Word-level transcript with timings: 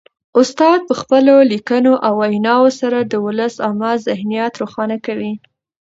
استاد 0.39 0.79
په 0.89 0.93
خپلو 1.01 1.33
لیکنو 1.51 1.93
او 2.05 2.13
ویناوو 2.31 2.69
سره 2.81 2.99
د 3.01 3.13
ولس 3.25 3.53
عامه 3.65 3.91
ذهنیت 4.07 4.53
روښانه 4.61 4.97
کوي. 5.05 5.33